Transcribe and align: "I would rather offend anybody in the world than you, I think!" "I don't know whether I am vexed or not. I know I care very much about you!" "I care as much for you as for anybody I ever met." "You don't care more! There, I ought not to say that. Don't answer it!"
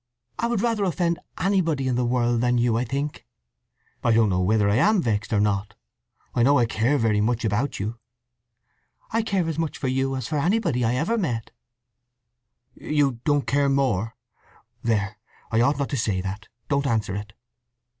"I 0.39 0.47
would 0.47 0.61
rather 0.61 0.83
offend 0.83 1.19
anybody 1.37 1.87
in 1.87 1.93
the 1.93 2.07
world 2.07 2.41
than 2.41 2.57
you, 2.57 2.75
I 2.75 2.83
think!" 2.85 3.27
"I 4.03 4.11
don't 4.11 4.29
know 4.29 4.41
whether 4.41 4.67
I 4.67 4.77
am 4.77 4.99
vexed 4.99 5.31
or 5.31 5.39
not. 5.39 5.75
I 6.33 6.41
know 6.41 6.57
I 6.57 6.65
care 6.65 6.97
very 6.97 7.21
much 7.21 7.45
about 7.45 7.79
you!" 7.79 7.99
"I 9.11 9.21
care 9.21 9.47
as 9.47 9.59
much 9.59 9.77
for 9.77 9.89
you 9.89 10.15
as 10.15 10.27
for 10.27 10.39
anybody 10.39 10.83
I 10.83 10.95
ever 10.95 11.19
met." 11.19 11.51
"You 12.73 13.19
don't 13.25 13.45
care 13.45 13.69
more! 13.69 14.15
There, 14.81 15.17
I 15.51 15.61
ought 15.61 15.77
not 15.77 15.89
to 15.89 15.97
say 15.97 16.19
that. 16.19 16.47
Don't 16.67 16.87
answer 16.87 17.13
it!" 17.13 17.33